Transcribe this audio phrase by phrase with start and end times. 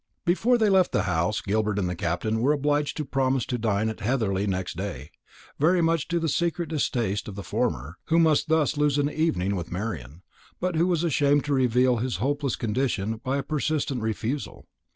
[0.25, 3.87] '"Before they left the house, Gilbert and the Captain were obliged to promise to dine
[3.87, 5.11] at Heatherly next day,
[5.59, 9.55] very much to the secret distaste of the former, who must thus lose an evening
[9.55, 10.23] with Marian,
[10.59, 14.65] but who was ashamed to reveal his hopeless condition by a persistent refusal.